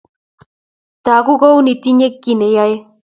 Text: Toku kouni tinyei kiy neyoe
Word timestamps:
Toku 1.05 1.33
kouni 1.41 1.73
tinyei 1.81 2.13
kiy 2.21 2.37
neyoe 2.39 2.75